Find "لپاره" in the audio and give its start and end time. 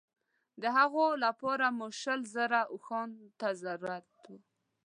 1.25-1.65